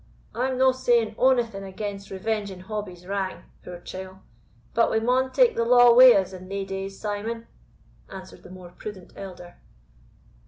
[0.33, 4.17] "I am no saying onything against revenging Hobbie's wrang, puir chield;
[4.73, 7.45] but we maun take the law wi' us in thae days, Simon,"
[8.09, 9.57] answered the more prudent elder.